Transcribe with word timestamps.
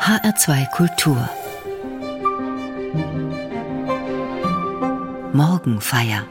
HR2 0.00 0.70
Kultur 0.70 1.28
Morgenfeier 5.34 6.26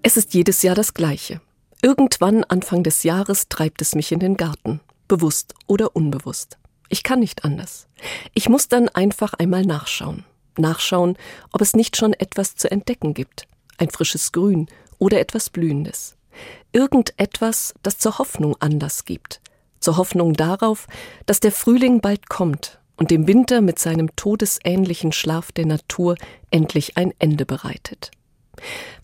Es 0.00 0.16
ist 0.16 0.32
jedes 0.32 0.62
Jahr 0.62 0.74
das 0.74 0.94
Gleiche. 0.94 1.42
Irgendwann 1.82 2.42
Anfang 2.42 2.82
des 2.82 3.02
Jahres 3.02 3.50
treibt 3.50 3.82
es 3.82 3.94
mich 3.94 4.12
in 4.12 4.18
den 4.18 4.38
Garten, 4.38 4.80
bewusst 5.08 5.52
oder 5.66 5.94
unbewusst. 5.94 6.56
Ich 6.88 7.02
kann 7.02 7.20
nicht 7.20 7.44
anders. 7.44 7.86
Ich 8.32 8.48
muss 8.48 8.66
dann 8.68 8.88
einfach 8.88 9.34
einmal 9.34 9.66
nachschauen. 9.66 10.24
Nachschauen, 10.56 11.18
ob 11.52 11.60
es 11.60 11.76
nicht 11.76 11.98
schon 11.98 12.14
etwas 12.14 12.56
zu 12.56 12.70
entdecken 12.70 13.12
gibt. 13.12 13.46
Ein 13.76 13.90
frisches 13.90 14.32
Grün 14.32 14.68
oder 14.98 15.20
etwas 15.20 15.50
Blühendes. 15.50 16.16
Irgendetwas, 16.72 17.74
das 17.82 17.98
zur 17.98 18.18
Hoffnung 18.18 18.56
Anlass 18.58 19.04
gibt. 19.04 19.42
Zur 19.80 19.96
Hoffnung 19.96 20.32
darauf, 20.34 20.86
dass 21.26 21.40
der 21.40 21.52
Frühling 21.52 22.00
bald 22.00 22.28
kommt 22.28 22.80
und 22.96 23.10
dem 23.10 23.26
Winter 23.26 23.60
mit 23.60 23.78
seinem 23.78 24.14
todesähnlichen 24.16 25.12
Schlaf 25.12 25.52
der 25.52 25.66
Natur 25.66 26.16
endlich 26.50 26.96
ein 26.96 27.12
Ende 27.18 27.46
bereitet. 27.46 28.10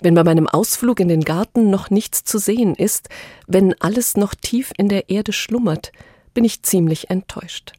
Wenn 0.01 0.15
bei 0.15 0.25
meinem 0.25 0.49
Ausflug 0.49 1.01
in 1.01 1.09
den 1.09 1.23
Garten 1.23 1.71
noch 1.71 1.91
nichts 1.91 2.25
zu 2.25 2.39
sehen 2.39 2.75
ist, 2.75 3.09
wenn 3.47 3.79
alles 3.81 4.17
noch 4.17 4.35
tief 4.35 4.73
in 4.77 4.89
der 4.89 5.11
Erde 5.11 5.33
schlummert, 5.33 5.93
bin 6.35 6.45
ich 6.45 6.63
ziemlich 6.63 7.11
enttäuscht. 7.11 7.73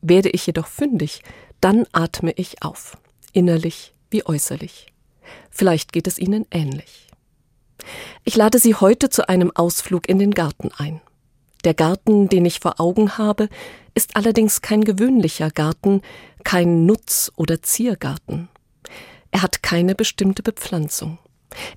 Werde 0.00 0.30
ich 0.30 0.46
jedoch 0.46 0.66
fündig, 0.66 1.22
dann 1.60 1.84
atme 1.92 2.32
ich 2.32 2.62
auf, 2.62 2.96
innerlich 3.32 3.94
wie 4.10 4.24
äußerlich. 4.24 4.92
Vielleicht 5.50 5.92
geht 5.92 6.06
es 6.06 6.18
Ihnen 6.18 6.46
ähnlich. 6.50 7.08
Ich 8.24 8.36
lade 8.36 8.58
Sie 8.58 8.74
heute 8.74 9.10
zu 9.10 9.28
einem 9.28 9.52
Ausflug 9.54 10.08
in 10.08 10.18
den 10.18 10.32
Garten 10.32 10.70
ein. 10.76 11.00
Der 11.64 11.74
Garten, 11.74 12.28
den 12.28 12.44
ich 12.44 12.60
vor 12.60 12.80
Augen 12.80 13.18
habe, 13.18 13.48
ist 13.94 14.16
allerdings 14.16 14.62
kein 14.62 14.84
gewöhnlicher 14.84 15.50
Garten, 15.50 16.02
kein 16.44 16.86
Nutz- 16.86 17.32
oder 17.36 17.62
Ziergarten. 17.62 18.48
Er 19.30 19.42
hat 19.42 19.62
keine 19.62 19.94
bestimmte 19.94 20.42
Bepflanzung. 20.42 21.18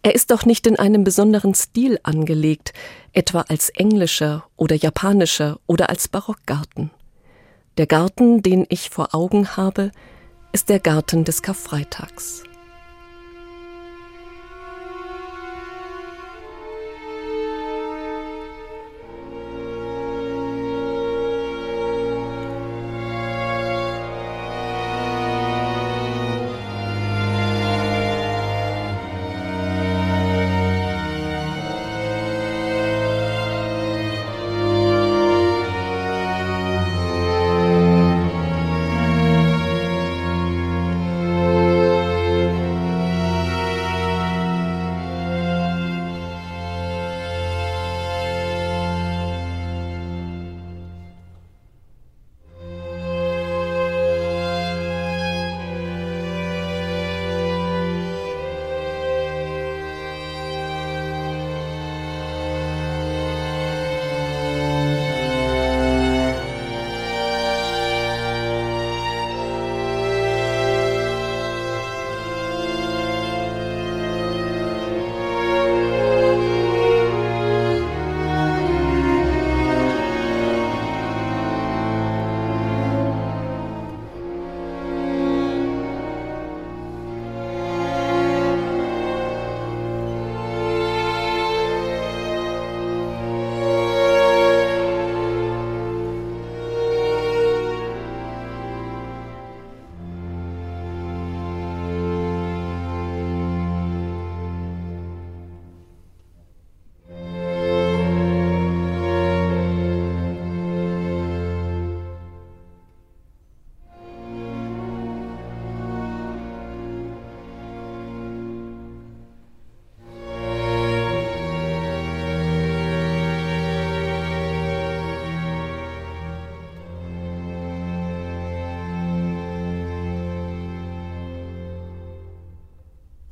Er 0.03 0.13
ist 0.13 0.31
auch 0.33 0.45
nicht 0.45 0.67
in 0.67 0.77
einem 0.77 1.03
besonderen 1.03 1.55
Stil 1.55 1.99
angelegt, 2.03 2.73
etwa 3.13 3.41
als 3.41 3.69
englischer 3.69 4.45
oder 4.55 4.75
japanischer 4.75 5.59
oder 5.65 5.89
als 5.89 6.07
Barockgarten. 6.07 6.91
Der 7.77 7.87
Garten, 7.87 8.43
den 8.43 8.65
ich 8.69 8.89
vor 8.89 9.15
Augen 9.15 9.55
habe, 9.55 9.91
ist 10.51 10.69
der 10.69 10.79
Garten 10.79 11.23
des 11.23 11.41
Karfreitags. 11.41 12.43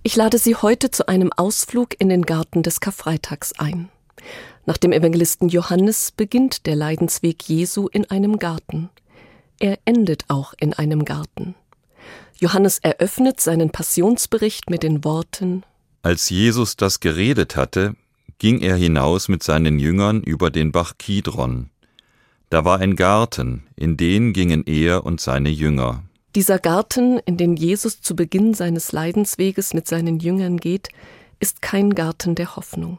Ich 0.01 0.15
lade 0.15 0.37
Sie 0.37 0.55
heute 0.55 0.91
zu 0.91 1.09
einem 1.09 1.29
Ausflug 1.35 1.99
in 1.99 2.07
den 2.07 2.21
Garten 2.21 2.63
des 2.63 2.79
Karfreitags 2.79 3.59
ein. 3.59 3.89
Nach 4.65 4.77
dem 4.77 4.93
Evangelisten 4.93 5.49
Johannes 5.49 6.13
beginnt 6.13 6.65
der 6.67 6.77
Leidensweg 6.77 7.43
Jesu 7.43 7.89
in 7.91 8.09
einem 8.09 8.39
Garten. 8.39 8.89
Er 9.59 9.77
endet 9.83 10.23
auch 10.29 10.53
in 10.57 10.73
einem 10.73 11.03
Garten. 11.03 11.53
Johannes 12.37 12.79
eröffnet 12.79 13.41
seinen 13.41 13.71
Passionsbericht 13.71 14.69
mit 14.69 14.83
den 14.83 15.03
Worten 15.03 15.63
Als 16.01 16.29
Jesus 16.29 16.77
das 16.77 17.01
geredet 17.01 17.57
hatte, 17.57 17.95
ging 18.37 18.61
er 18.61 18.77
hinaus 18.77 19.27
mit 19.27 19.43
seinen 19.43 19.79
Jüngern 19.79 20.23
über 20.23 20.49
den 20.49 20.71
Bach 20.71 20.93
Kidron. 20.97 21.71
Da 22.49 22.63
war 22.63 22.79
ein 22.79 22.95
Garten, 22.95 23.63
in 23.75 23.97
den 23.97 24.31
gingen 24.31 24.63
er 24.65 25.03
und 25.03 25.19
seine 25.19 25.49
Jünger. 25.49 26.03
Dieser 26.39 26.57
Garten, 26.57 27.19
in 27.25 27.35
den 27.35 27.57
Jesus 27.57 27.99
zu 27.99 28.15
Beginn 28.15 28.53
seines 28.53 28.93
Leidensweges 28.93 29.73
mit 29.73 29.89
seinen 29.89 30.21
Jüngern 30.21 30.55
geht, 30.55 30.87
ist 31.41 31.61
kein 31.61 31.93
Garten 31.93 32.33
der 32.33 32.55
Hoffnung. 32.55 32.97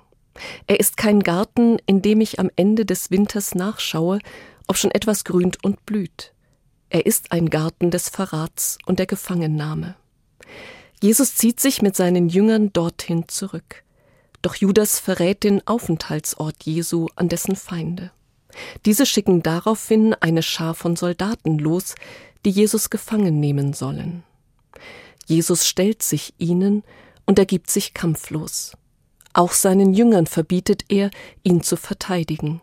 Er 0.67 0.79
ist 0.79 0.99
kein 0.99 1.21
Garten, 1.21 1.79
in 1.87 2.03
dem 2.03 2.21
ich 2.21 2.39
am 2.39 2.51
Ende 2.57 2.85
des 2.85 3.11
Winters 3.11 3.55
nachschaue, 3.55 4.19
ob 4.67 4.77
schon 4.77 4.91
etwas 4.91 5.25
grünt 5.25 5.65
und 5.65 5.87
blüht. 5.87 6.35
Er 6.91 7.07
ist 7.07 7.33
ein 7.33 7.49
Garten 7.49 7.91
des 7.91 8.11
Verrats 8.11 8.77
und 8.85 8.99
der 8.99 9.07
Gefangennahme. 9.07 9.97
Jesus 11.01 11.35
zieht 11.35 11.61
sich 11.61 11.81
mit 11.81 11.97
seinen 11.97 12.29
Jüngern 12.29 12.75
dorthin 12.75 13.27
zurück. 13.27 13.85
Doch 14.43 14.55
Judas 14.55 15.01
verrät 15.01 15.45
den 15.45 15.67
Aufenthaltsort 15.67 16.57
Jesu 16.65 17.07
an 17.17 17.31
dessen 17.31 17.57
Feinde. 17.57 18.11
Diese 18.85 19.07
schicken 19.07 19.43
daraufhin 19.43 20.13
eine 20.15 20.43
Schar 20.43 20.75
von 20.75 20.97
Soldaten 20.97 21.59
los, 21.59 21.95
die 22.45 22.51
Jesus 22.51 22.91
gefangen 22.91 23.41
nehmen 23.41 23.73
sollen. 23.73 24.23
Jesus 25.27 25.67
stellt 25.67 26.03
sich 26.03 26.35
ihnen 26.39 26.83
und 27.27 27.39
ergibt 27.39 27.71
sich 27.71 27.95
kampflos. 27.95 28.73
Auch 29.33 29.53
seinen 29.53 29.95
Jüngern 29.95 30.27
verbietet 30.27 30.85
er, 30.89 31.11
ihn 31.43 31.63
zu 31.63 31.77
verteidigen. 31.77 32.61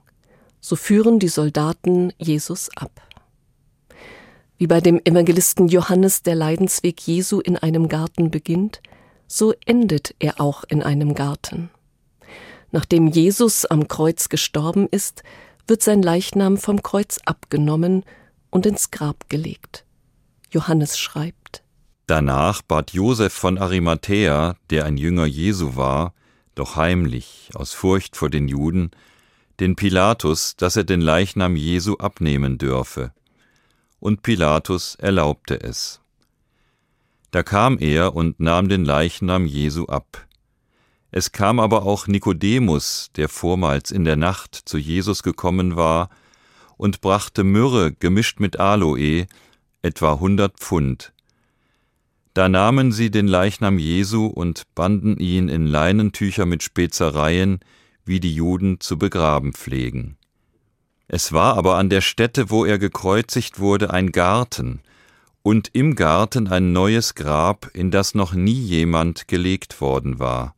So 0.59 0.75
führen 0.75 1.19
die 1.19 1.29
Soldaten 1.29 2.11
Jesus 2.17 2.69
ab. 2.75 2.91
Wie 4.57 4.67
bei 4.67 4.81
dem 4.81 4.99
Evangelisten 5.05 5.67
Johannes 5.67 6.23
der 6.23 6.35
Leidensweg 6.35 6.99
Jesu 7.07 7.39
in 7.39 7.57
einem 7.57 7.87
Garten 7.87 8.31
beginnt, 8.31 8.81
so 9.27 9.53
endet 9.65 10.15
er 10.19 10.41
auch 10.41 10.63
in 10.63 10.81
einem 10.81 11.13
Garten. 11.13 11.69
Nachdem 12.71 13.07
Jesus 13.07 13.65
am 13.65 13.87
Kreuz 13.87 14.29
gestorben 14.29 14.87
ist, 14.89 15.23
wird 15.67 15.83
sein 15.83 16.01
Leichnam 16.01 16.57
vom 16.57 16.81
Kreuz 16.81 17.19
abgenommen 17.25 18.03
und 18.49 18.65
ins 18.65 18.91
Grab 18.91 19.29
gelegt. 19.29 19.85
Johannes 20.51 20.97
schreibt 20.97 21.63
Danach 22.07 22.61
bat 22.61 22.91
Josef 22.91 23.33
von 23.33 23.57
Arimathäa, 23.57 24.55
der 24.69 24.85
ein 24.85 24.97
Jünger 24.97 25.25
Jesu 25.25 25.75
war, 25.75 26.13
doch 26.55 26.77
heimlich, 26.77 27.49
aus 27.53 27.73
Furcht 27.73 28.15
vor 28.15 28.29
den 28.29 28.47
Juden, 28.47 28.91
den 29.59 29.75
Pilatus, 29.75 30.55
dass 30.55 30.77
er 30.77 30.85
den 30.85 31.01
Leichnam 31.01 31.55
Jesu 31.55 31.97
abnehmen 31.97 32.57
dürfe. 32.57 33.11
Und 33.99 34.23
Pilatus 34.23 34.95
erlaubte 34.95 35.59
es. 35.59 35.99
Da 37.31 37.43
kam 37.43 37.77
er 37.77 38.15
und 38.15 38.39
nahm 38.39 38.69
den 38.69 38.85
Leichnam 38.85 39.45
Jesu 39.45 39.87
ab. 39.87 40.25
Es 41.11 41.31
kam 41.31 41.59
aber 41.59 41.83
auch 41.83 42.07
Nikodemus, 42.07 43.09
der 43.15 43.27
vormals 43.27 43.91
in 43.91 44.05
der 44.05 44.15
Nacht 44.15 44.55
zu 44.55 44.77
Jesus 44.77 45.23
gekommen 45.23 45.75
war, 45.75 46.09
und 46.77 47.01
brachte 47.01 47.43
Myrrhe 47.43 47.91
gemischt 47.91 48.39
mit 48.39 48.59
Aloe, 48.59 49.27
etwa 49.81 50.19
hundert 50.19 50.59
Pfund. 50.59 51.13
Da 52.33 52.49
nahmen 52.49 52.91
sie 52.91 53.09
den 53.09 53.27
Leichnam 53.27 53.79
Jesu 53.79 54.27
und 54.27 54.63
banden 54.75 55.17
ihn 55.17 55.49
in 55.49 55.65
Leinentücher 55.65 56.45
mit 56.45 56.61
Spezereien, 56.61 57.59
wie 58.05 58.19
die 58.19 58.33
Juden 58.33 58.79
zu 58.79 58.97
begraben 58.97 59.53
pflegen. 59.53 60.17
Es 61.07 61.33
war 61.33 61.57
aber 61.57 61.77
an 61.77 61.89
der 61.89 62.01
Stätte, 62.01 62.49
wo 62.49 62.65
er 62.65 62.77
gekreuzigt 62.77 63.59
wurde, 63.59 63.91
ein 63.91 64.11
Garten, 64.11 64.81
und 65.41 65.69
im 65.73 65.95
Garten 65.95 66.47
ein 66.47 66.73
neues 66.73 67.15
Grab, 67.15 67.71
in 67.73 67.89
das 67.89 68.13
noch 68.13 68.33
nie 68.33 68.51
jemand 68.51 69.27
gelegt 69.27 69.79
worden 69.79 70.19
war. 70.19 70.53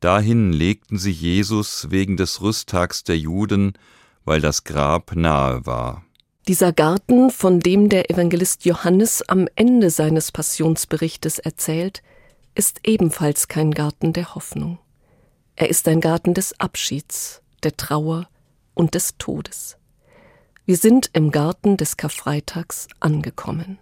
Dahin 0.00 0.52
legten 0.52 0.98
sie 0.98 1.12
Jesus 1.12 1.90
wegen 1.90 2.16
des 2.16 2.40
Rüsttags 2.40 3.04
der 3.04 3.18
Juden, 3.18 3.74
weil 4.24 4.40
das 4.40 4.64
Grab 4.64 5.14
nahe 5.14 5.66
war. 5.66 6.04
Dieser 6.48 6.72
Garten, 6.72 7.30
von 7.30 7.60
dem 7.60 7.88
der 7.88 8.10
Evangelist 8.10 8.64
Johannes 8.64 9.22
am 9.28 9.46
Ende 9.54 9.90
seines 9.90 10.32
Passionsberichtes 10.32 11.38
erzählt, 11.38 12.02
ist 12.54 12.80
ebenfalls 12.84 13.48
kein 13.48 13.70
Garten 13.70 14.12
der 14.12 14.34
Hoffnung. 14.34 14.78
Er 15.54 15.70
ist 15.70 15.86
ein 15.86 16.00
Garten 16.00 16.34
des 16.34 16.58
Abschieds, 16.58 17.42
der 17.62 17.76
Trauer 17.76 18.28
und 18.74 18.94
des 18.94 19.16
Todes. 19.18 19.76
Wir 20.64 20.76
sind 20.76 21.10
im 21.12 21.30
Garten 21.30 21.76
des 21.76 21.96
Karfreitags 21.96 22.88
angekommen. 23.00 23.78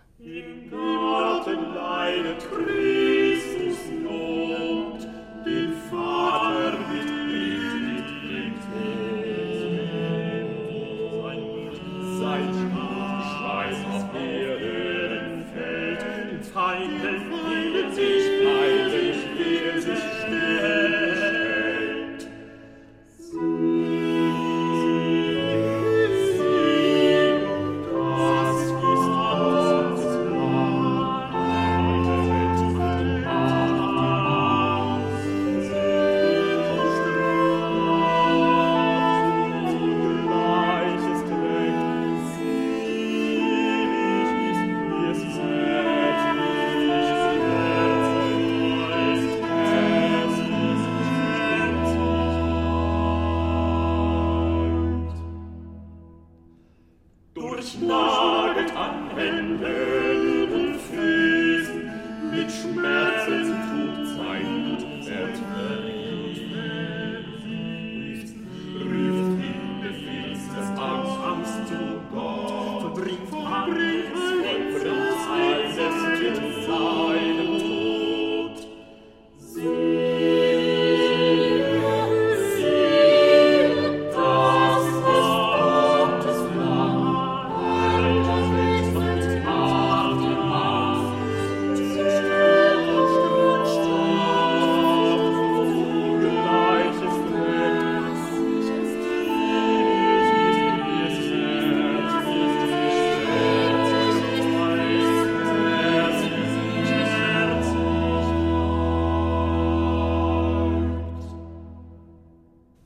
schlaget 57.62 58.74
an 58.74 59.10
Händen 59.16 60.52
und 60.52 60.76
Füßen 60.80 61.90
mit 62.32 62.50
Schmerz. 62.50 63.09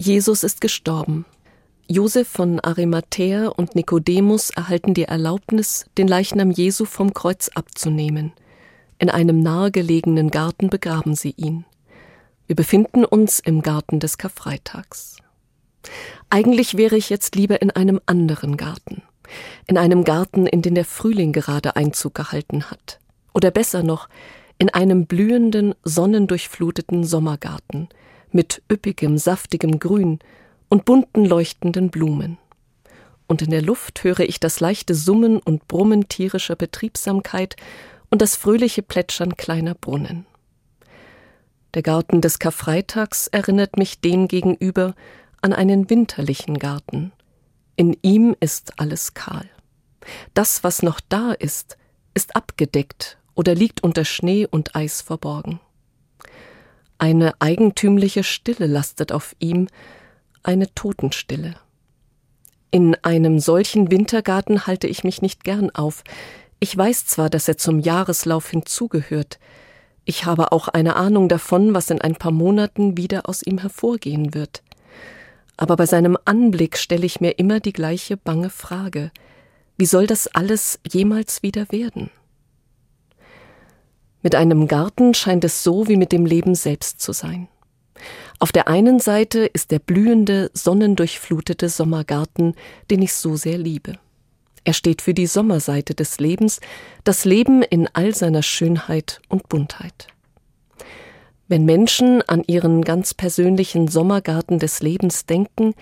Jesus 0.04 0.44
ist 0.44 0.60
gestorben. 0.60 1.24
Josef 1.88 2.28
von 2.28 2.60
Arimathäa 2.60 3.48
und 3.48 3.74
Nikodemus 3.74 4.50
erhalten 4.50 4.92
die 4.92 5.04
Erlaubnis, 5.04 5.86
den 5.96 6.08
Leichnam 6.08 6.50
Jesu 6.50 6.84
vom 6.84 7.14
Kreuz 7.14 7.48
abzunehmen. 7.54 8.32
In 8.98 9.08
einem 9.08 9.40
nahegelegenen 9.40 10.30
Garten 10.30 10.68
begraben 10.68 11.14
sie 11.14 11.32
ihn. 11.38 11.64
Wir 12.46 12.54
befinden 12.54 13.06
uns 13.06 13.40
im 13.40 13.62
Garten 13.62 13.98
des 13.98 14.18
Karfreitags. 14.18 15.16
Eigentlich 16.28 16.76
wäre 16.76 16.98
ich 16.98 17.08
jetzt 17.08 17.34
lieber 17.34 17.62
in 17.62 17.70
einem 17.70 17.98
anderen 18.04 18.58
Garten. 18.58 19.02
In 19.66 19.78
einem 19.78 20.04
Garten, 20.04 20.46
in 20.46 20.60
den 20.60 20.74
der 20.74 20.84
Frühling 20.84 21.32
gerade 21.32 21.76
Einzug 21.76 22.14
gehalten 22.14 22.70
hat. 22.70 23.00
Oder 23.32 23.50
besser 23.50 23.82
noch, 23.82 24.10
in 24.58 24.68
einem 24.68 25.06
blühenden, 25.06 25.74
sonnendurchfluteten 25.82 27.04
Sommergarten, 27.04 27.88
mit 28.34 28.62
üppigem, 28.70 29.16
saftigem 29.19 29.78
Grün 29.78 30.19
und 30.69 30.84
bunten 30.84 31.25
leuchtenden 31.25 31.90
Blumen. 31.90 32.38
Und 33.26 33.42
in 33.42 33.50
der 33.50 33.62
Luft 33.62 34.04
höre 34.04 34.20
ich 34.20 34.40
das 34.40 34.60
leichte 34.60 34.94
Summen 34.94 35.38
und 35.38 35.67
Brummen 35.69 36.08
tierischer 36.08 36.56
Betriebsamkeit 36.56 37.56
und 38.10 38.20
das 38.20 38.36
fröhliche 38.36 38.82
Plätschern 38.82 39.36
kleiner 39.36 39.74
Brunnen. 39.74 40.26
Der 41.74 41.82
Garten 41.82 42.20
des 42.20 42.38
Karfreitags 42.38 43.26
erinnert 43.29 43.79
mich 43.79 44.00
demgegenüber 44.00 44.94
an 45.41 45.53
einen 45.53 45.91
winterlichen 45.91 46.58
Garten. 46.58 47.12
In 47.76 47.96
ihm 48.03 48.36
ist 48.38 48.79
alles 48.79 49.14
kahl. 49.14 49.48
Das, 50.34 50.62
was 50.62 50.82
noch 50.82 51.00
da 51.08 51.32
ist, 51.32 51.76
ist 52.14 52.36
abgedeckt 52.36 53.19
oder 53.34 53.55
liegt 53.55 53.82
unter 53.82 54.05
Schnee 54.05 54.46
und 54.46 54.76
Eis 54.76 55.00
verborgen. 55.00 55.60
Eine 56.98 57.41
eigentümliche 57.41 58.24
Stille 58.24 58.67
lastet 58.67 59.13
auf 59.13 59.34
ihm, 59.39 59.69
eine 60.43 60.72
Totenstille. 60.74 61.56
In 62.70 62.96
einem 63.03 63.39
solchen 63.39 63.91
Wintergarten 63.91 64.67
halte 64.67 64.86
ich 64.86 65.05
mich 65.05 65.22
nicht 65.22 65.44
gern 65.44 65.70
auf. 65.70 66.03
Ich 66.60 66.77
weiß 66.77 67.06
zwar, 67.06 67.31
dass 67.31 67.48
er 67.48 67.56
zum 67.56 67.79
Jahreslauf 67.79 68.48
hinzugehört, 68.51 69.39
ich 70.05 70.27
habe 70.27 70.53
auch 70.53 70.69
eine 70.69 70.96
Ahnung 70.96 71.29
davon, 71.29 71.72
was 71.72 71.91
in 71.91 72.01
ein 72.01 72.17
paar 72.17 72.32
Monaten 72.32 72.96
wieder 72.98 73.29
aus 73.29 73.43
ihm 73.43 73.58
hervorgehen 73.58 74.34
wird. 74.34 74.63
Aber 75.56 75.77
bei 75.77 75.86
seinem 75.86 76.19
Anblick 76.24 76.77
stelle 76.77 77.06
ich 77.06 77.20
mir 77.20 77.39
immer 77.39 77.60
die 77.60 77.72
gleiche 77.72 78.17
bange 78.17 78.51
Frage 78.51 79.10
Wie 79.77 79.86
soll 79.86 80.06
das 80.06 80.27
alles 80.29 80.79
jemals 80.86 81.43
wieder 81.43 81.67
werden? 81.70 82.10
Mit 84.24 84.34
einem 84.34 84.69
Garten 84.69 85.12
scheint 85.12 85.44
es 85.44 85.62
so 85.62 85.86
wie 85.86 85.98
mit 85.98 86.10
dem 86.10 86.24
Leben 86.24 86.54
selbst 86.54 86.98
zu 86.98 87.12
sein. 87.12 87.46
Auf 88.38 88.52
der 88.52 88.69
einen 88.69 88.98
Seite 88.98 89.40
ist 89.40 89.70
der 89.70 89.78
blühende, 89.78 90.50
sonnendurchflutete 90.54 91.69
Sommergarten, 91.69 92.54
den 92.90 93.02
ich 93.02 93.12
so 93.12 93.36
sehr 93.36 93.58
liebe. 93.58 93.98
Er 94.64 94.72
steht 94.72 95.02
für 95.02 95.12
die 95.12 95.26
Sommerseite 95.26 95.94
des 95.94 96.20
Lebens, 96.20 96.60
das 97.04 97.26
Leben 97.26 97.62
in 97.62 97.86
all 97.93 98.14
seiner 98.14 98.43
Schönheit 98.43 99.20
und 99.28 99.50
Buntheit. 99.50 100.06
Wenn 101.46 101.66
Menschen 101.66 102.22
an 102.22 102.43
ihren 102.46 102.81
ganz 102.81 103.12
persönlichen 103.12 103.88
Sommergarten 103.88 104.58
des 104.58 104.81
Lebens 104.81 105.26
denken, 105.26 105.74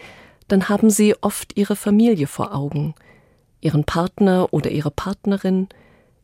dann 0.49 0.69
haben 0.69 0.91
sie 0.91 1.15
oft 1.23 1.57
ihre 1.57 1.77
Familie 1.77 2.27
vor 2.27 2.53
Augen, 2.53 2.97
ihren 3.61 3.85
Partner 3.85 4.49
oder 4.51 4.73
ihre 4.73 4.91
Partnerin, 4.91 5.69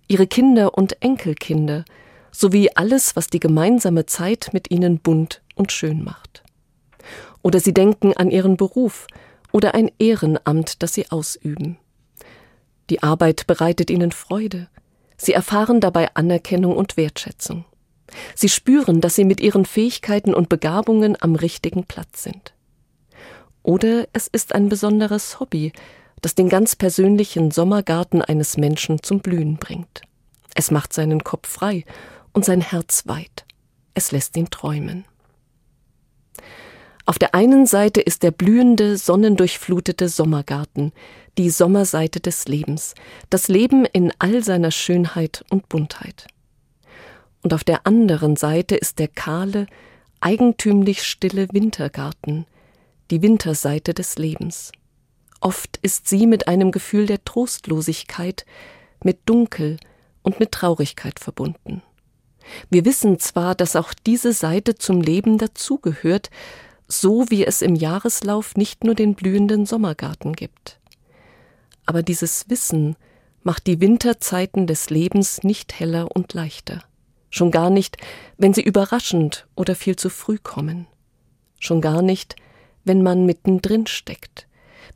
ihre 0.09 0.27
Kinder 0.27 0.77
und 0.77 1.01
Enkelkinder, 1.01 1.85
sowie 2.31 2.71
alles, 2.75 3.17
was 3.17 3.29
die 3.29 3.41
gemeinsame 3.41 4.07
Zeit 4.07 4.51
mit 4.53 4.71
ihnen 4.71 4.99
bunt 4.99 5.43
und 5.55 5.73
schön 5.73 6.05
macht. 6.05 6.43
oder 7.43 7.61
sie 7.61 7.73
denken 7.73 8.13
an 8.15 8.31
ihren 8.31 8.57
Beruf 8.57 9.07
oder 9.53 9.75
ein 9.75 9.91
Ehrenamt, 9.99 10.83
das 10.83 10.95
sie 10.95 11.11
ausüben. 11.11 11.79
Die 12.91 13.03
Arbeit 13.03 13.47
bereitet 13.47 13.91
ihnen 13.91 14.13
Freude. 14.13 14.69
Sie 15.17 15.33
erfahren 15.33 15.81
dabei 15.81 16.15
Anerkennung 16.15 16.77
und 16.77 16.97
Wertschätzung. 16.97 17.65
Sie 18.35 18.49
spüren, 18.49 19.01
dass 19.01 19.15
sie 19.15 19.25
mit 19.25 19.41
ihren 19.41 19.65
Fähigkeiten 19.65 20.35
und 20.35 20.49
Begabungen 20.49 21.17
am 21.21 21.35
richtigen 21.35 21.85
Platz 21.85 22.23
sind. 22.23 22.55
Oder 23.63 24.09
es 24.13 24.29
ist 24.29 24.55
ein 24.55 24.69
besonderes 24.69 25.41
Hobby, 25.41 25.73
das 26.23 26.35
den 26.35 26.49
ganz 26.49 26.75
persönlichen 26.75 27.51
Sommergarten 27.51 28.23
eines 28.23 28.57
Menschen 28.57 29.03
zum 29.03 29.21
Blühen 29.21 29.57
bringt. 29.57 30.03
Es 30.55 30.71
macht 30.71 30.93
seinen 30.93 31.23
Kopf 31.23 31.49
frei 31.49 31.85
und 32.39 32.45
sein 32.45 32.61
Herz 32.61 33.03
weit. 33.09 33.47
Es 33.95 34.13
lässt 34.13 34.37
ihn 34.37 34.49
träumen. 34.49 35.05
Auf 37.05 37.19
der 37.19 37.35
einen 37.35 37.67
Seite 37.67 38.01
ist 38.01 38.23
der 38.23 38.31
blühende, 38.31 38.97
sonnendurchflutete 38.97 40.09
Sommergarten, 40.09 40.93
die 41.37 41.51
Sommerseite 41.51 42.21
des 42.21 42.47
Lebens, 42.47 42.95
das 43.29 43.49
Leben 43.49 43.87
in 43.87 44.13
all 44.21 44.45
seiner 44.45 44.71
Schönheit 44.71 45.45
und 45.51 45.69
Buntheit. 45.69 46.29
Und 47.43 47.53
auf 47.55 47.65
der 47.65 47.89
anderen 47.89 48.37
Seite 48.37 48.77
ist 48.77 49.01
der 49.01 49.09
kahle, 49.09 49.67
eigentümlich 50.21 51.03
stille 51.03 51.49
Wintergarten, 51.51 52.47
die 53.11 53.21
Winterseite 53.21 53.95
des 53.95 54.17
Lebens. 54.17 54.71
Oft 55.41 55.81
ist 55.83 56.07
sie 56.07 56.29
mit 56.29 56.47
einem 56.47 56.71
Gefühl 56.71 57.07
der 57.07 57.25
Trostlosigkeit, 57.25 58.47
mit 59.03 59.29
Dunkel 59.29 59.79
und 60.23 60.39
mit 60.39 60.53
Traurigkeit 60.53 61.19
verbunden. 61.19 61.83
Wir 62.71 62.85
wissen 62.85 63.19
zwar, 63.19 63.55
dass 63.55 63.77
auch 63.77 63.93
diese 63.95 64.33
Seite 64.33 64.75
zum 64.75 65.01
Leben 65.01 65.39
dazugehört, 65.39 66.31
so 66.87 67.27
wie 67.29 67.45
es 67.45 67.63
im 67.63 67.75
Jahreslauf 67.75 68.57
nicht 68.57 68.85
nur 68.85 68.95
den 68.95 69.15
blühenden 69.15 69.67
Sommergarten 69.67 70.35
gibt. 70.35 70.81
Aber 71.87 72.03
dieses 72.03 72.49
Wissen 72.49 72.97
macht 73.43 73.67
die 73.67 73.81
Winterzeiten 73.81 74.67
des 74.67 74.91
Lebens 74.91 75.43
nicht 75.43 75.79
heller 75.79 76.15
und 76.15 76.35
leichter. 76.35 76.83
Schon 77.31 77.51
gar 77.51 77.71
nicht, 77.71 77.97
wenn 78.37 78.55
sie 78.55 78.63
überraschend 78.63 79.47
oder 79.55 79.75
viel 79.75 79.97
zu 79.97 80.11
früh 80.11 80.39
kommen. 80.39 80.87
Schon 81.59 81.81
gar 81.81 82.03
nicht, 82.03 82.37
wenn 82.85 83.03
man 83.03 83.27
mittendrin 83.27 83.87
steckt, 83.87 84.47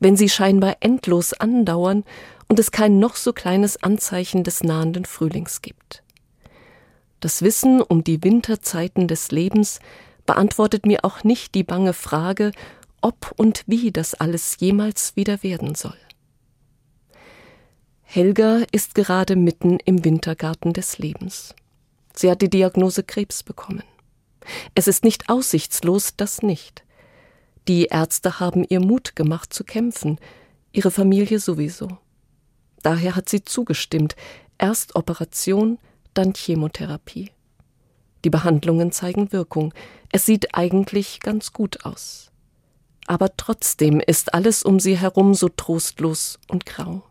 wenn 0.01 0.17
sie 0.17 0.29
scheinbar 0.29 0.77
endlos 0.81 1.35
andauern 1.35 2.05
und 2.49 2.59
es 2.59 2.71
kein 2.71 2.99
noch 2.99 3.17
so 3.17 3.33
kleines 3.33 3.83
Anzeichen 3.83 4.45
des 4.45 4.63
nahenden 4.63 5.05
Frühlings 5.05 5.63
gibt. 5.63 6.02
Das 7.23 7.41
Wissen 7.41 7.81
um 7.81 8.03
die 8.03 8.25
Winterzeiten 8.25 9.07
des 9.07 9.31
Lebens 9.31 9.79
beantwortet 10.27 10.87
mir 10.87 11.05
auch 11.05 11.23
nicht 11.23 11.55
die 11.55 11.63
bange 11.63 11.93
Frage, 11.93 12.51
ob 13.01 13.33
und 13.37 13.63
wie 13.69 13.93
das 13.93 14.15
alles 14.15 14.57
jemals 14.59 15.15
wieder 15.15 15.45
werden 15.45 15.77
soll. 15.77 15.97
Helga 18.03 18.63
ist 18.73 18.97
gerade 18.97 19.37
mitten 19.37 19.79
im 19.85 20.05
Wintergarten 20.05 20.73
des 20.73 20.99
Lebens. 20.99 21.55
Sie 22.13 22.29
hat 22.29 22.43
die 22.43 22.51
Diagnose 22.51 23.05
Krebs 23.05 23.45
bekommen. 23.45 23.85
Es 24.75 24.89
ist 24.89 25.05
nicht 25.05 25.29
aussichtslos, 25.29 26.17
das 26.17 26.43
nicht. 26.43 26.83
Die 27.69 27.85
Ärzte 27.85 28.41
haben 28.41 28.65
ihr 28.69 28.81
Mut 28.81 29.15
gemacht 29.15 29.55
zu 29.55 29.63
kämpfen, 29.63 30.19
ihre 30.73 30.91
Familie 30.91 31.39
sowieso. 31.39 31.99
Daher 32.83 33.15
hat 33.15 33.29
sie 33.29 33.45
zugestimmt, 33.45 34.17
erst 34.59 34.97
Operation, 34.97 35.79
dann 36.15 36.35
Chemotherapie. 36.35 37.31
Die 38.25 38.31
Behandlungen 38.31 38.93
zeigen 38.93 39.33
Wirkung. 39.33 39.75
Es 40.11 40.27
sieht 40.27 40.55
eigentlich 40.55 41.21
ganz 41.21 41.53
gut 41.53 41.85
aus. 41.85 42.31
Aber 43.07 43.37
trotzdem 43.37 44.01
ist 44.01 44.33
alles 44.33 44.63
um 44.63 44.79
sie 44.79 44.97
herum 44.97 45.35
so 45.35 45.49
trostlos 45.49 46.39
und 46.49 46.67
grau. 46.67 47.03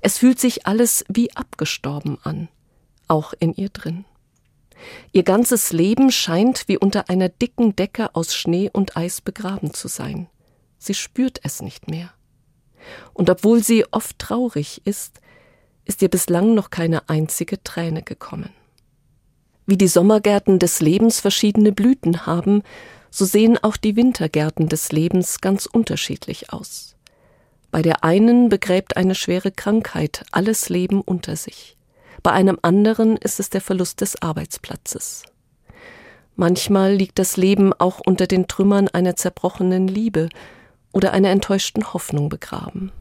Es 0.00 0.18
fühlt 0.18 0.40
sich 0.40 0.66
alles 0.66 1.04
wie 1.08 1.34
abgestorben 1.34 2.18
an, 2.24 2.48
auch 3.08 3.32
in 3.38 3.54
ihr 3.54 3.70
drin. 3.70 4.04
Ihr 5.12 5.22
ganzes 5.22 5.72
Leben 5.72 6.10
scheint 6.10 6.66
wie 6.68 6.78
unter 6.78 7.08
einer 7.08 7.28
dicken 7.28 7.76
Decke 7.76 8.14
aus 8.14 8.34
Schnee 8.34 8.70
und 8.72 8.96
Eis 8.96 9.20
begraben 9.20 9.72
zu 9.72 9.88
sein. 9.88 10.28
Sie 10.78 10.94
spürt 10.94 11.40
es 11.42 11.62
nicht 11.62 11.88
mehr. 11.90 12.12
Und 13.12 13.28
obwohl 13.30 13.62
sie 13.62 13.84
oft 13.90 14.18
traurig 14.18 14.82
ist, 14.84 15.20
ist 15.84 16.02
ihr 16.02 16.08
bislang 16.08 16.54
noch 16.54 16.70
keine 16.70 17.08
einzige 17.08 17.62
Träne 17.62 18.02
gekommen. 18.02 18.50
Wie 19.66 19.76
die 19.76 19.88
Sommergärten 19.88 20.58
des 20.58 20.80
Lebens 20.80 21.20
verschiedene 21.20 21.72
Blüten 21.72 22.26
haben, 22.26 22.62
so 23.10 23.24
sehen 23.24 23.58
auch 23.62 23.76
die 23.76 23.96
Wintergärten 23.96 24.68
des 24.68 24.92
Lebens 24.92 25.40
ganz 25.40 25.66
unterschiedlich 25.66 26.52
aus. 26.52 26.96
Bei 27.70 27.82
der 27.82 28.02
einen 28.02 28.48
begräbt 28.48 28.96
eine 28.96 29.14
schwere 29.14 29.52
Krankheit 29.52 30.24
alles 30.32 30.68
Leben 30.68 31.00
unter 31.00 31.36
sich. 31.36 31.76
Bei 32.22 32.32
einem 32.32 32.58
anderen 32.62 33.16
ist 33.16 33.40
es 33.40 33.50
der 33.50 33.60
Verlust 33.60 34.00
des 34.00 34.20
Arbeitsplatzes. 34.20 35.24
Manchmal 36.36 36.94
liegt 36.94 37.18
das 37.18 37.36
Leben 37.36 37.72
auch 37.72 38.00
unter 38.04 38.26
den 38.26 38.48
Trümmern 38.48 38.88
einer 38.88 39.14
zerbrochenen 39.14 39.88
Liebe 39.88 40.28
oder 40.92 41.12
einer 41.12 41.30
enttäuschten 41.30 41.92
Hoffnung 41.92 42.28
begraben. 42.28 42.92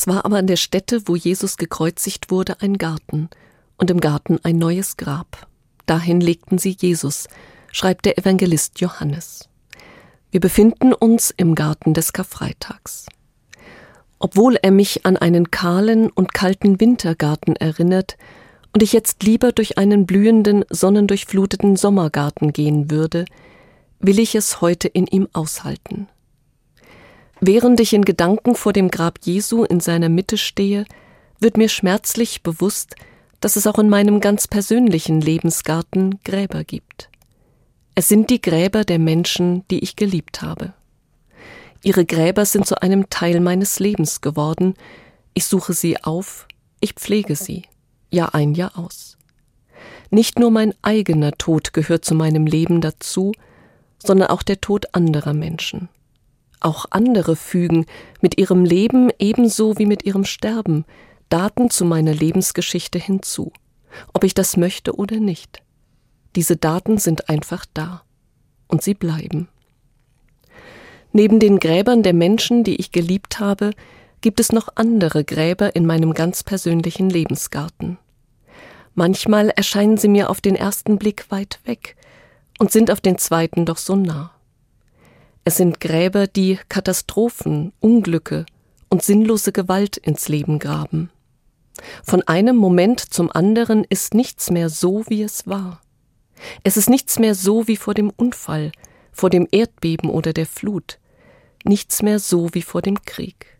Es 0.00 0.06
war 0.06 0.24
aber 0.24 0.38
an 0.38 0.46
der 0.46 0.56
Stätte, 0.56 1.02
wo 1.08 1.14
Jesus 1.14 1.58
gekreuzigt 1.58 2.30
wurde, 2.30 2.62
ein 2.62 2.78
Garten 2.78 3.28
und 3.76 3.90
im 3.90 4.00
Garten 4.00 4.40
ein 4.44 4.56
neues 4.56 4.96
Grab. 4.96 5.46
Dahin 5.84 6.22
legten 6.22 6.56
sie 6.56 6.74
Jesus, 6.74 7.28
schreibt 7.70 8.06
der 8.06 8.16
Evangelist 8.16 8.80
Johannes. 8.80 9.50
Wir 10.30 10.40
befinden 10.40 10.94
uns 10.94 11.34
im 11.36 11.54
Garten 11.54 11.92
des 11.92 12.14
Karfreitags. 12.14 13.08
Obwohl 14.18 14.56
er 14.62 14.70
mich 14.70 15.04
an 15.04 15.18
einen 15.18 15.50
kahlen 15.50 16.08
und 16.08 16.32
kalten 16.32 16.80
Wintergarten 16.80 17.54
erinnert 17.56 18.16
und 18.72 18.82
ich 18.82 18.94
jetzt 18.94 19.22
lieber 19.22 19.52
durch 19.52 19.76
einen 19.76 20.06
blühenden, 20.06 20.64
sonnendurchfluteten 20.70 21.76
Sommergarten 21.76 22.54
gehen 22.54 22.90
würde, 22.90 23.26
will 23.98 24.18
ich 24.18 24.34
es 24.34 24.62
heute 24.62 24.88
in 24.88 25.06
ihm 25.06 25.28
aushalten. 25.34 26.08
Während 27.40 27.80
ich 27.80 27.94
in 27.94 28.04
Gedanken 28.04 28.54
vor 28.54 28.74
dem 28.74 28.90
Grab 28.90 29.18
Jesu 29.22 29.64
in 29.64 29.80
seiner 29.80 30.10
Mitte 30.10 30.36
stehe, 30.36 30.84
wird 31.38 31.56
mir 31.56 31.70
schmerzlich 31.70 32.42
bewusst, 32.42 32.96
dass 33.40 33.56
es 33.56 33.66
auch 33.66 33.78
in 33.78 33.88
meinem 33.88 34.20
ganz 34.20 34.46
persönlichen 34.46 35.22
Lebensgarten 35.22 36.20
Gräber 36.22 36.64
gibt. 36.64 37.08
Es 37.94 38.08
sind 38.08 38.28
die 38.28 38.42
Gräber 38.42 38.84
der 38.84 38.98
Menschen, 38.98 39.66
die 39.70 39.78
ich 39.80 39.96
geliebt 39.96 40.42
habe. 40.42 40.74
Ihre 41.82 42.04
Gräber 42.04 42.44
sind 42.44 42.66
zu 42.66 42.82
einem 42.82 43.08
Teil 43.08 43.40
meines 43.40 43.78
Lebens 43.78 44.20
geworden. 44.20 44.74
Ich 45.32 45.46
suche 45.46 45.72
sie 45.72 46.02
auf, 46.02 46.46
ich 46.80 46.92
pflege 46.92 47.36
sie, 47.36 47.62
Jahr 48.10 48.34
ein, 48.34 48.54
Jahr 48.54 48.78
aus. 48.78 49.16
Nicht 50.10 50.38
nur 50.38 50.50
mein 50.50 50.74
eigener 50.82 51.32
Tod 51.32 51.72
gehört 51.72 52.04
zu 52.04 52.14
meinem 52.14 52.44
Leben 52.46 52.82
dazu, 52.82 53.32
sondern 53.98 54.28
auch 54.28 54.42
der 54.42 54.60
Tod 54.60 54.94
anderer 54.94 55.32
Menschen. 55.32 55.88
Auch 56.60 56.86
andere 56.90 57.36
fügen 57.36 57.86
mit 58.20 58.38
ihrem 58.38 58.64
Leben 58.64 59.10
ebenso 59.18 59.78
wie 59.78 59.86
mit 59.86 60.04
ihrem 60.04 60.24
Sterben 60.24 60.84
Daten 61.30 61.70
zu 61.70 61.84
meiner 61.84 62.12
Lebensgeschichte 62.12 62.98
hinzu, 62.98 63.52
ob 64.12 64.24
ich 64.24 64.34
das 64.34 64.56
möchte 64.56 64.96
oder 64.96 65.16
nicht. 65.16 65.62
Diese 66.36 66.56
Daten 66.56 66.98
sind 66.98 67.28
einfach 67.28 67.64
da. 67.72 68.02
Und 68.68 68.82
sie 68.82 68.94
bleiben. 68.94 69.48
Neben 71.12 71.40
den 71.40 71.58
Gräbern 71.58 72.04
der 72.04 72.12
Menschen, 72.12 72.62
die 72.62 72.76
ich 72.76 72.92
geliebt 72.92 73.40
habe, 73.40 73.70
gibt 74.20 74.38
es 74.38 74.52
noch 74.52 74.68
andere 74.76 75.24
Gräber 75.24 75.74
in 75.74 75.86
meinem 75.86 76.14
ganz 76.14 76.44
persönlichen 76.44 77.10
Lebensgarten. 77.10 77.98
Manchmal 78.94 79.48
erscheinen 79.50 79.96
sie 79.96 80.08
mir 80.08 80.30
auf 80.30 80.40
den 80.40 80.54
ersten 80.54 80.98
Blick 80.98 81.30
weit 81.30 81.58
weg 81.64 81.96
und 82.58 82.70
sind 82.70 82.90
auf 82.90 83.00
den 83.00 83.18
zweiten 83.18 83.64
doch 83.66 83.78
so 83.78 83.96
nah. 83.96 84.32
Es 85.44 85.56
sind 85.56 85.80
Gräber, 85.80 86.26
die 86.26 86.58
Katastrophen, 86.68 87.72
Unglücke 87.80 88.44
und 88.88 89.02
sinnlose 89.02 89.52
Gewalt 89.52 89.96
ins 89.96 90.28
Leben 90.28 90.58
graben. 90.58 91.10
Von 92.04 92.22
einem 92.22 92.56
Moment 92.56 93.00
zum 93.00 93.30
anderen 93.30 93.84
ist 93.88 94.14
nichts 94.14 94.50
mehr 94.50 94.68
so, 94.68 95.04
wie 95.08 95.22
es 95.22 95.46
war. 95.46 95.80
Es 96.62 96.76
ist 96.76 96.90
nichts 96.90 97.18
mehr 97.18 97.34
so 97.34 97.68
wie 97.68 97.76
vor 97.76 97.94
dem 97.94 98.10
Unfall, 98.10 98.72
vor 99.12 99.30
dem 99.30 99.48
Erdbeben 99.50 100.10
oder 100.10 100.32
der 100.32 100.46
Flut, 100.46 100.98
nichts 101.64 102.02
mehr 102.02 102.18
so 102.18 102.52
wie 102.52 102.62
vor 102.62 102.82
dem 102.82 103.02
Krieg. 103.02 103.58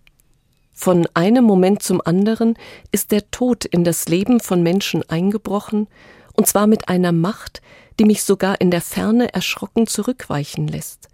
Von 0.72 1.06
einem 1.14 1.44
Moment 1.44 1.82
zum 1.82 2.00
anderen 2.04 2.56
ist 2.90 3.10
der 3.12 3.30
Tod 3.30 3.64
in 3.64 3.84
das 3.84 4.08
Leben 4.08 4.40
von 4.40 4.62
Menschen 4.62 5.08
eingebrochen, 5.08 5.88
und 6.34 6.46
zwar 6.46 6.66
mit 6.66 6.88
einer 6.88 7.12
Macht, 7.12 7.60
die 7.98 8.06
mich 8.06 8.22
sogar 8.22 8.60
in 8.60 8.70
der 8.70 8.80
Ferne 8.80 9.34
erschrocken 9.34 9.86
zurückweichen 9.86 10.68
lässt, 10.68 11.08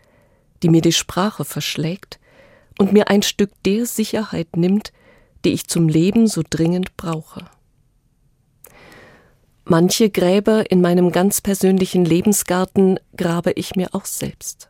die 0.62 0.68
mir 0.68 0.82
die 0.82 0.92
Sprache 0.92 1.44
verschlägt 1.44 2.18
und 2.78 2.92
mir 2.92 3.08
ein 3.08 3.22
Stück 3.22 3.50
der 3.64 3.86
Sicherheit 3.86 4.56
nimmt, 4.56 4.92
die 5.44 5.52
ich 5.52 5.68
zum 5.68 5.88
Leben 5.88 6.26
so 6.26 6.42
dringend 6.48 6.96
brauche. 6.96 7.46
Manche 9.64 10.10
Gräber 10.10 10.70
in 10.70 10.80
meinem 10.80 11.10
ganz 11.10 11.40
persönlichen 11.40 12.04
Lebensgarten 12.04 13.00
grabe 13.16 13.52
ich 13.52 13.74
mir 13.74 13.88
auch 13.94 14.04
selbst. 14.04 14.68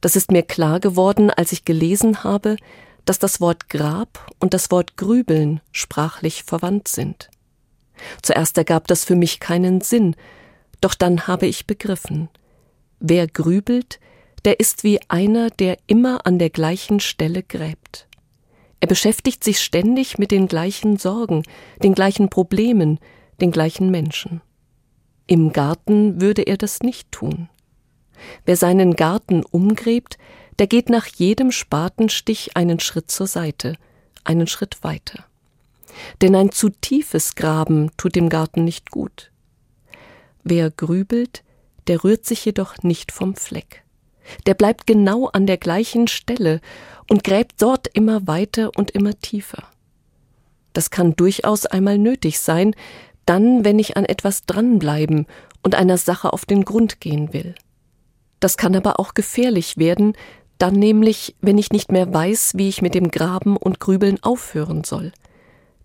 Das 0.00 0.16
ist 0.16 0.30
mir 0.30 0.42
klar 0.42 0.80
geworden, 0.80 1.30
als 1.30 1.52
ich 1.52 1.64
gelesen 1.64 2.24
habe, 2.24 2.56
dass 3.04 3.18
das 3.18 3.40
Wort 3.40 3.68
Grab 3.68 4.30
und 4.38 4.54
das 4.54 4.70
Wort 4.70 4.96
Grübeln 4.96 5.60
sprachlich 5.70 6.44
verwandt 6.44 6.88
sind. 6.88 7.30
Zuerst 8.22 8.56
ergab 8.58 8.86
das 8.88 9.04
für 9.04 9.16
mich 9.16 9.40
keinen 9.40 9.80
Sinn, 9.80 10.16
doch 10.80 10.94
dann 10.94 11.26
habe 11.26 11.46
ich 11.46 11.66
begriffen. 11.66 12.28
Wer 13.00 13.26
grübelt, 13.26 14.00
der 14.46 14.60
ist 14.60 14.84
wie 14.84 15.00
einer, 15.08 15.50
der 15.50 15.76
immer 15.88 16.24
an 16.24 16.38
der 16.38 16.50
gleichen 16.50 17.00
Stelle 17.00 17.42
gräbt. 17.42 18.06
Er 18.78 18.86
beschäftigt 18.86 19.42
sich 19.42 19.60
ständig 19.60 20.18
mit 20.18 20.30
den 20.30 20.46
gleichen 20.46 20.98
Sorgen, 20.98 21.42
den 21.82 21.96
gleichen 21.96 22.30
Problemen, 22.30 23.00
den 23.40 23.50
gleichen 23.50 23.90
Menschen. 23.90 24.40
Im 25.26 25.52
Garten 25.52 26.20
würde 26.20 26.42
er 26.42 26.56
das 26.56 26.78
nicht 26.80 27.10
tun. 27.10 27.48
Wer 28.44 28.56
seinen 28.56 28.94
Garten 28.94 29.42
umgräbt, 29.42 30.16
der 30.60 30.68
geht 30.68 30.90
nach 30.90 31.06
jedem 31.06 31.50
Spatenstich 31.50 32.56
einen 32.56 32.78
Schritt 32.78 33.10
zur 33.10 33.26
Seite, 33.26 33.76
einen 34.22 34.46
Schritt 34.46 34.84
weiter. 34.84 35.24
Denn 36.22 36.36
ein 36.36 36.52
zu 36.52 36.68
tiefes 36.68 37.34
Graben 37.34 37.90
tut 37.96 38.14
dem 38.14 38.28
Garten 38.28 38.62
nicht 38.62 38.92
gut. 38.92 39.32
Wer 40.44 40.70
grübelt, 40.70 41.42
der 41.88 42.04
rührt 42.04 42.24
sich 42.24 42.44
jedoch 42.44 42.76
nicht 42.84 43.10
vom 43.10 43.34
Fleck. 43.34 43.82
Der 44.46 44.54
bleibt 44.54 44.86
genau 44.86 45.26
an 45.26 45.46
der 45.46 45.56
gleichen 45.56 46.08
Stelle 46.08 46.60
und 47.08 47.24
gräbt 47.24 47.62
dort 47.62 47.86
immer 47.88 48.26
weiter 48.26 48.70
und 48.76 48.90
immer 48.90 49.18
tiefer. 49.18 49.64
Das 50.72 50.90
kann 50.90 51.16
durchaus 51.16 51.66
einmal 51.66 51.98
nötig 51.98 52.38
sein, 52.38 52.74
dann, 53.24 53.64
wenn 53.64 53.78
ich 53.78 53.96
an 53.96 54.04
etwas 54.04 54.44
dranbleiben 54.44 55.26
und 55.62 55.74
einer 55.74 55.98
Sache 55.98 56.32
auf 56.32 56.44
den 56.44 56.64
Grund 56.64 57.00
gehen 57.00 57.32
will. 57.32 57.54
Das 58.40 58.56
kann 58.56 58.76
aber 58.76 59.00
auch 59.00 59.14
gefährlich 59.14 59.78
werden, 59.78 60.14
dann 60.58 60.74
nämlich, 60.74 61.34
wenn 61.40 61.58
ich 61.58 61.70
nicht 61.70 61.92
mehr 61.92 62.12
weiß, 62.12 62.52
wie 62.56 62.68
ich 62.68 62.82
mit 62.82 62.94
dem 62.94 63.10
Graben 63.10 63.56
und 63.56 63.80
Grübeln 63.80 64.22
aufhören 64.22 64.84
soll, 64.84 65.12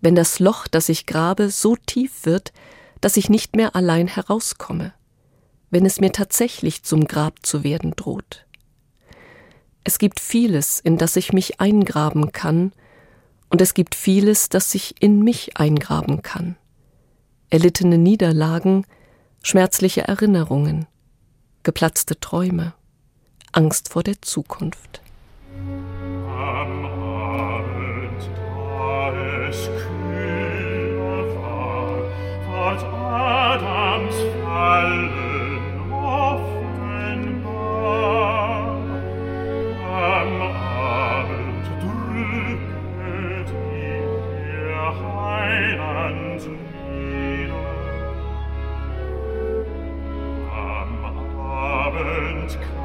wenn 0.01 0.15
das 0.15 0.39
Loch, 0.39 0.67
das 0.67 0.89
ich 0.89 1.05
grabe, 1.05 1.49
so 1.49 1.75
tief 1.75 2.25
wird, 2.25 2.53
dass 3.01 3.17
ich 3.17 3.29
nicht 3.29 3.55
mehr 3.55 3.75
allein 3.75 4.07
herauskomme, 4.07 4.93
wenn 5.71 5.85
es 5.85 5.99
mir 5.99 6.11
tatsächlich 6.11 6.83
zum 6.83 7.05
Grab 7.05 7.45
zu 7.45 7.63
werden 7.63 7.95
droht. 7.95 8.45
Es 9.83 9.97
gibt 9.97 10.19
vieles, 10.19 10.79
in 10.79 10.97
das 10.97 11.15
ich 11.15 11.33
mich 11.33 11.59
eingraben 11.59 12.31
kann, 12.31 12.71
und 13.49 13.59
es 13.61 13.73
gibt 13.73 13.95
vieles, 13.95 14.47
das 14.47 14.71
sich 14.71 15.01
in 15.01 15.23
mich 15.23 15.57
eingraben 15.57 16.21
kann. 16.21 16.55
Erlittene 17.49 17.97
Niederlagen, 17.97 18.85
schmerzliche 19.43 20.07
Erinnerungen, 20.07 20.87
geplatzte 21.63 22.17
Träume, 22.19 22.73
Angst 23.51 23.89
vor 23.89 24.03
der 24.03 24.21
Zukunft. 24.21 25.01
Minsk. 52.41 52.80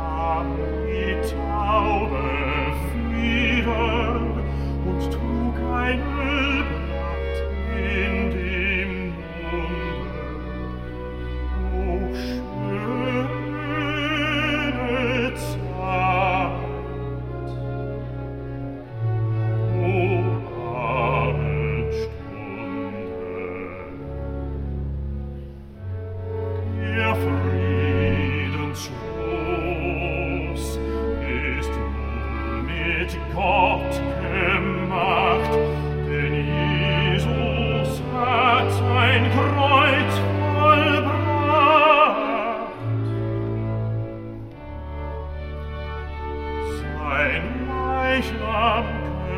Ein 47.08 47.68
Leichnam 47.68 48.84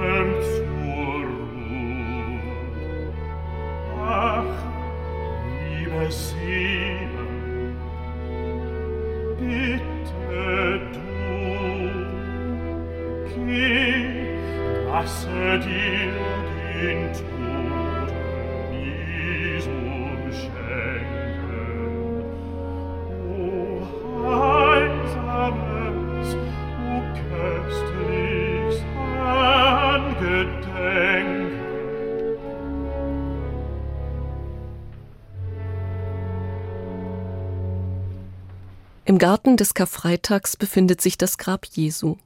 kömmt 0.01 0.43
zu 0.43 0.68
Garten 39.29 39.59
des 39.59 39.75
Karfreitags 39.75 40.57
befindet 40.57 41.03
sich 41.03 41.19
das 41.19 41.37
Grab 41.37 41.67
Jesu. 41.67 42.17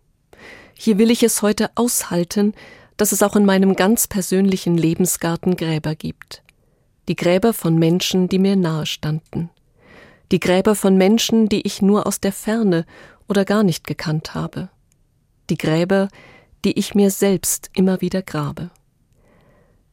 Hier 0.73 0.99
will 0.99 1.11
ich 1.11 1.25
es 1.25 1.43
heute 1.43 1.69
aushalten, 1.75 2.55
dass 2.97 3.11
es 3.11 3.25
auch 3.25 3.35
in 3.35 3.45
meinem 3.45 3.75
ganz 3.75 4.07
persönlichen 4.07 4.79
Lebensgarten 4.79 5.57
Gräber 5.57 5.97
gibt. 5.97 6.45
Die 7.09 7.17
Gräber 7.17 7.55
von 7.55 7.77
Menschen, 7.77 8.29
die 8.29 8.39
mir 8.39 8.55
nahe 8.55 8.87
standen. 8.87 9.51
Die 10.31 10.39
Gräber 10.39 10.77
von 10.77 10.97
Menschen, 10.97 11.49
die 11.49 11.67
ich 11.67 11.83
nur 11.83 12.07
aus 12.07 12.21
der 12.21 12.31
Ferne 12.31 12.87
oder 13.29 13.45
gar 13.45 13.65
nicht 13.65 13.85
gekannt 13.85 14.37
habe. 14.37 14.69
Die 15.51 15.59
Gräber, 15.59 16.07
die 16.65 16.79
ich 16.79 16.95
mir 16.95 17.11
selbst 17.11 17.69
immer 17.75 18.01
wieder 18.01 18.23
grabe. 18.23 18.71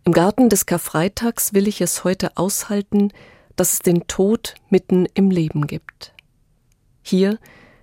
Im 0.04 0.14
Garten 0.14 0.48
des 0.48 0.68
Karfreitags 0.68 1.56
will 1.56 1.68
ich 1.68 1.82
es 1.82 2.04
heute 2.04 2.38
aushalten, 2.38 3.12
dass 3.56 3.74
es 3.74 3.80
den 3.80 4.06
Tod 4.06 4.54
mitten 4.70 5.08
im 5.16 5.32
Leben 5.32 5.66
gibt. 5.66 6.14
Hier, 7.10 7.40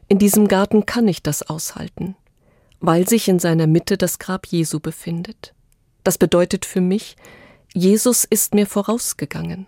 in 0.07 0.21
diesem 0.21 0.47
Garten 0.47 0.87
kann 0.87 1.09
ich 1.09 1.21
das 1.21 1.43
aushalten, 1.43 2.15
weil 2.79 3.09
sich 3.09 3.27
in 3.27 3.41
seiner 3.41 3.67
Mitte 3.67 3.99
das 3.99 4.21
Grab 4.21 4.47
Jesu 4.47 4.79
befindet. 4.79 5.53
Das 6.05 6.17
bedeutet 6.17 6.65
für 6.65 6.81
mich, 6.81 7.17
Jesus 7.75 8.23
ist 8.25 8.55
mir 8.55 8.69
vorausgegangen. 8.69 9.67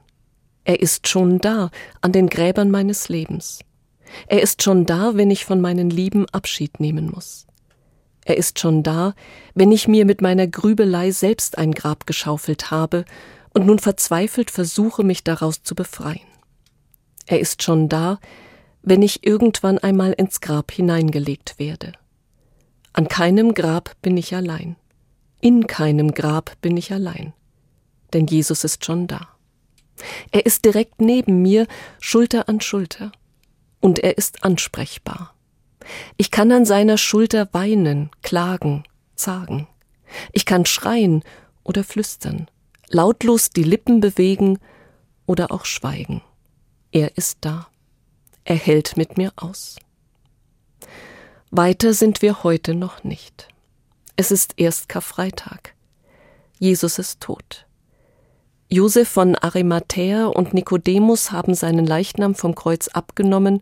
Er 0.62 0.80
ist 0.80 1.08
schon 1.08 1.40
da 1.40 1.72
an 2.00 2.12
den 2.12 2.28
Gräbern 2.28 2.70
meines 2.70 3.08
Lebens. 3.08 3.58
Er 4.28 4.42
ist 4.42 4.62
schon 4.62 4.86
da, 4.86 5.16
wenn 5.16 5.28
ich 5.28 5.44
von 5.44 5.60
meinen 5.60 5.90
Lieben 5.90 6.26
Abschied 6.30 6.78
nehmen 6.78 7.10
muss. 7.10 7.48
Er 8.24 8.36
ist 8.36 8.60
schon 8.60 8.84
da, 8.84 9.14
wenn 9.54 9.72
ich 9.72 9.88
mir 9.88 10.04
mit 10.04 10.20
meiner 10.20 10.46
Grübelei 10.46 11.10
selbst 11.10 11.58
ein 11.58 11.72
Grab 11.72 12.06
geschaufelt 12.06 12.70
habe 12.70 13.04
und 13.54 13.66
nun 13.66 13.80
verzweifelt 13.80 14.52
versuche, 14.52 15.02
mich 15.02 15.24
daraus 15.24 15.64
zu 15.64 15.74
befreien. 15.74 16.28
Er 17.26 17.40
ist 17.40 17.64
schon 17.64 17.88
da, 17.88 18.20
wenn 18.82 19.02
ich 19.02 19.26
irgendwann 19.26 19.78
einmal 19.78 20.12
ins 20.12 20.40
Grab 20.40 20.72
hineingelegt 20.72 21.58
werde. 21.58 21.92
An 22.92 23.08
keinem 23.08 23.54
Grab 23.54 23.96
bin 24.02 24.16
ich 24.16 24.34
allein. 24.34 24.76
In 25.40 25.66
keinem 25.66 26.14
Grab 26.14 26.60
bin 26.60 26.76
ich 26.76 26.92
allein. 26.92 27.32
Denn 28.12 28.26
Jesus 28.26 28.64
ist 28.64 28.84
schon 28.84 29.06
da. 29.06 29.28
Er 30.30 30.46
ist 30.46 30.64
direkt 30.64 31.00
neben 31.00 31.42
mir, 31.42 31.66
Schulter 32.00 32.48
an 32.48 32.60
Schulter. 32.60 33.12
Und 33.80 33.98
er 34.00 34.18
ist 34.18 34.44
ansprechbar. 34.44 35.34
Ich 36.16 36.30
kann 36.30 36.50
an 36.52 36.64
seiner 36.64 36.98
Schulter 36.98 37.48
weinen, 37.52 38.10
klagen, 38.22 38.84
zagen. 39.14 39.68
Ich 40.32 40.44
kann 40.44 40.66
schreien 40.66 41.22
oder 41.64 41.84
flüstern, 41.84 42.48
lautlos 42.88 43.50
die 43.50 43.62
Lippen 43.62 44.00
bewegen 44.00 44.58
oder 45.26 45.52
auch 45.52 45.64
schweigen. 45.64 46.22
Er 46.90 47.16
ist 47.16 47.38
da. 47.42 47.68
Er 48.50 48.56
hält 48.56 48.96
mit 48.96 49.18
mir 49.18 49.30
aus. 49.36 49.76
Weiter 51.50 51.92
sind 51.92 52.22
wir 52.22 52.44
heute 52.44 52.74
noch 52.74 53.04
nicht. 53.04 53.46
Es 54.16 54.30
ist 54.30 54.54
erst 54.56 54.88
Karfreitag. 54.88 55.74
Jesus 56.58 56.98
ist 56.98 57.20
tot. 57.20 57.66
Josef 58.70 59.06
von 59.06 59.34
Arimathäa 59.34 60.28
und 60.28 60.54
Nikodemus 60.54 61.30
haben 61.30 61.52
seinen 61.52 61.84
Leichnam 61.84 62.34
vom 62.34 62.54
Kreuz 62.54 62.88
abgenommen 62.88 63.60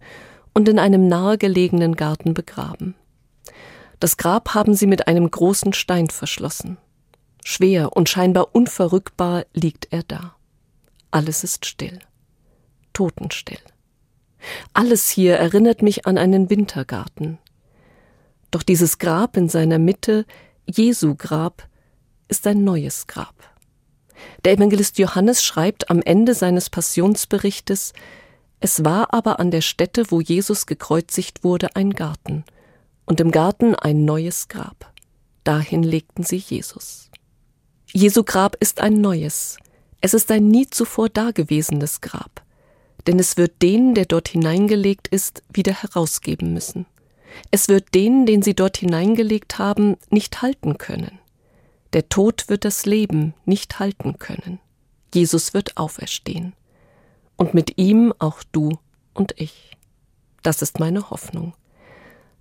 und 0.54 0.68
in 0.68 0.78
einem 0.78 1.08
nahegelegenen 1.08 1.96
Garten 1.96 2.32
begraben. 2.32 2.94
Das 3.98 4.16
Grab 4.16 4.54
haben 4.54 4.74
sie 4.74 4.86
mit 4.86 5.08
einem 5.08 5.28
großen 5.28 5.72
Stein 5.72 6.10
verschlossen. 6.10 6.78
Schwer 7.44 7.96
und 7.96 8.08
scheinbar 8.08 8.54
unverrückbar 8.54 9.46
liegt 9.52 9.88
er 9.90 10.04
da. 10.04 10.36
Alles 11.10 11.42
ist 11.42 11.66
still. 11.66 11.98
Totenstill. 12.92 13.58
Alles 14.72 15.08
hier 15.08 15.36
erinnert 15.36 15.82
mich 15.82 16.06
an 16.06 16.18
einen 16.18 16.50
Wintergarten. 16.50 17.38
Doch 18.50 18.62
dieses 18.62 18.98
Grab 18.98 19.36
in 19.36 19.48
seiner 19.48 19.78
Mitte, 19.78 20.26
Jesu 20.66 21.14
Grab, 21.16 21.68
ist 22.28 22.46
ein 22.46 22.64
neues 22.64 23.06
Grab. 23.06 23.34
Der 24.44 24.52
Evangelist 24.52 24.98
Johannes 24.98 25.44
schreibt 25.44 25.90
am 25.90 26.00
Ende 26.02 26.34
seines 26.34 26.70
Passionsberichtes, 26.70 27.92
es 28.60 28.84
war 28.84 29.12
aber 29.12 29.38
an 29.38 29.50
der 29.50 29.60
Stätte, 29.60 30.10
wo 30.10 30.20
Jesus 30.20 30.66
gekreuzigt 30.66 31.44
wurde, 31.44 31.76
ein 31.76 31.90
Garten, 31.90 32.44
und 33.04 33.20
im 33.20 33.30
Garten 33.30 33.74
ein 33.74 34.04
neues 34.04 34.48
Grab. 34.48 34.92
Dahin 35.44 35.82
legten 35.82 36.24
sie 36.24 36.38
Jesus. 36.38 37.10
Jesu 37.92 38.24
Grab 38.24 38.56
ist 38.60 38.80
ein 38.80 39.00
neues. 39.00 39.58
Es 40.00 40.14
ist 40.14 40.30
ein 40.30 40.48
nie 40.48 40.68
zuvor 40.68 41.08
dagewesenes 41.08 42.00
Grab. 42.00 42.42
Denn 43.06 43.18
es 43.18 43.36
wird 43.36 43.62
den, 43.62 43.94
der 43.94 44.04
dort 44.04 44.28
hineingelegt 44.28 45.08
ist, 45.08 45.42
wieder 45.52 45.72
herausgeben 45.72 46.52
müssen. 46.52 46.86
Es 47.50 47.68
wird 47.68 47.94
den, 47.94 48.26
den 48.26 48.42
sie 48.42 48.54
dort 48.54 48.78
hineingelegt 48.78 49.58
haben, 49.58 49.96
nicht 50.10 50.42
halten 50.42 50.78
können. 50.78 51.18
Der 51.92 52.08
Tod 52.08 52.48
wird 52.48 52.64
das 52.64 52.86
Leben 52.86 53.34
nicht 53.44 53.78
halten 53.78 54.18
können. 54.18 54.58
Jesus 55.14 55.54
wird 55.54 55.76
auferstehen 55.76 56.54
und 57.36 57.54
mit 57.54 57.78
ihm 57.78 58.12
auch 58.18 58.42
du 58.52 58.78
und 59.14 59.34
ich. 59.40 59.76
Das 60.42 60.62
ist 60.62 60.80
meine 60.80 61.10
Hoffnung. 61.10 61.54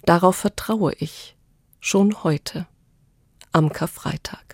Darauf 0.04 0.36
vertraue 0.36 0.94
ich, 0.94 1.36
schon 1.80 2.24
heute, 2.24 2.68
am 3.52 3.72
Karfreitag. 3.72 4.45